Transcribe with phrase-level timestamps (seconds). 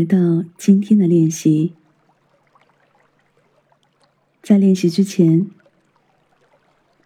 [0.00, 1.74] 来到今天的练习。
[4.40, 5.50] 在练习之前，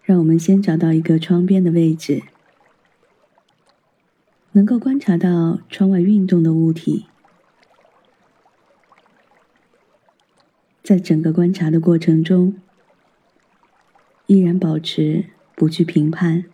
[0.01, 2.23] 让我们先找到一个窗边的位置，
[4.53, 7.07] 能够观察到窗外运动的物体。
[10.81, 12.55] 在整个观察的过程中，
[14.27, 16.45] 依然保持不去评判，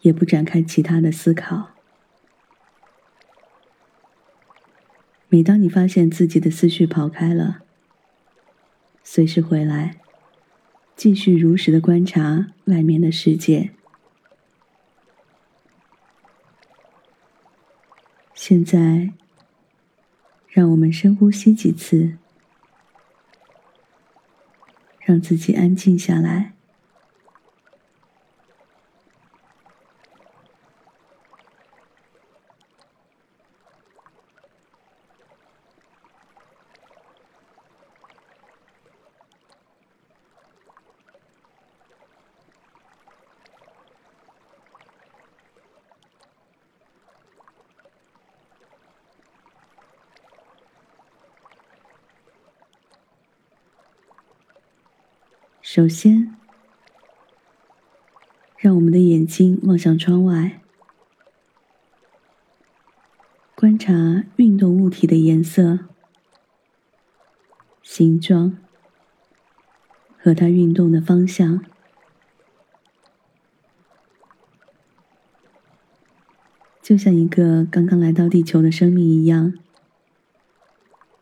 [0.00, 1.68] 也不展开其他的思考。
[5.32, 7.62] 每当你发现自己的思绪跑开了，
[9.02, 9.96] 随时回来，
[10.94, 13.70] 继续如实的观察外面的世界。
[18.34, 19.14] 现在，
[20.48, 22.18] 让我们深呼吸几次，
[25.00, 26.51] 让自己安静下来。
[55.74, 56.36] 首先，
[58.58, 60.60] 让我们的眼睛望向窗外，
[63.54, 65.78] 观察运动物体的颜色、
[67.82, 68.58] 形状
[70.18, 71.64] 和它运动的方向，
[76.82, 79.54] 就像一个刚刚来到地球的生命一样，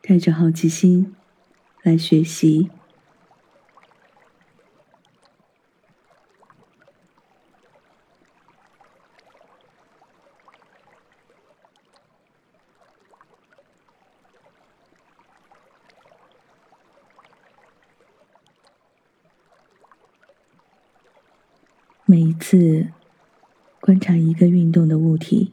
[0.03, 1.15] 带着好奇心
[1.85, 2.69] 来学习。
[22.11, 22.89] 每一次
[23.81, 25.53] 观察一个运动的物体，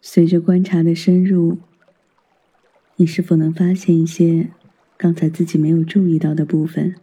[0.00, 1.58] 随着观察的深入，
[2.94, 4.50] 你是否能发现一些？
[4.98, 6.94] 刚才自己没有注意到的部分。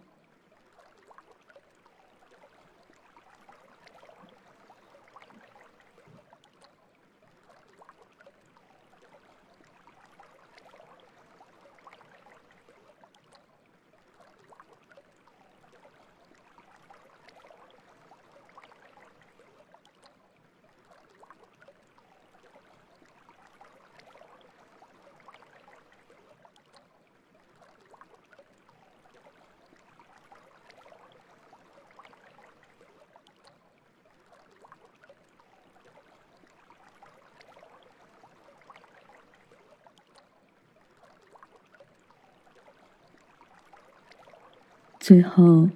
[45.05, 45.69] 最后，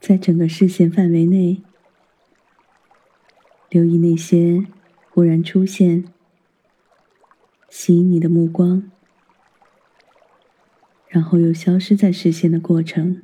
[0.00, 1.60] 在整个视线范围内，
[3.68, 4.68] 留意那些
[5.08, 6.04] 忽然出现、
[7.68, 8.88] 吸引你的目光，
[11.08, 13.20] 然后又消失在视线的过程。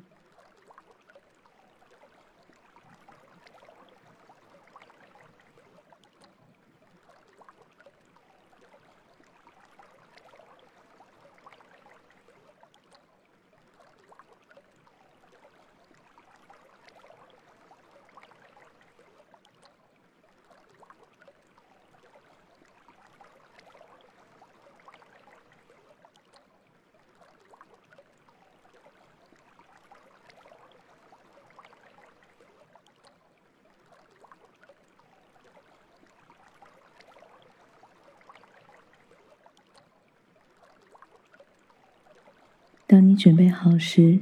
[42.89, 44.21] 当你准备好时，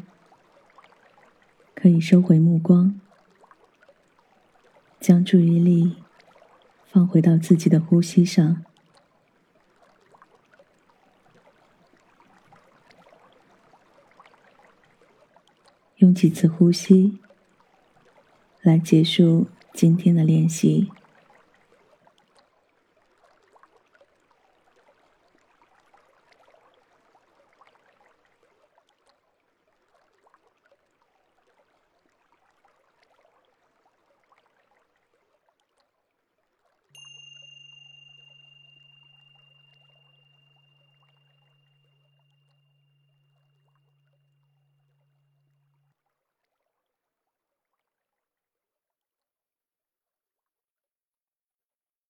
[1.75, 2.99] 可以收回目光，
[4.99, 5.97] 将注意力
[6.91, 8.65] 放回到自己的呼吸上，
[15.97, 17.19] 用几次呼吸
[18.63, 20.91] 来结束今天的练习。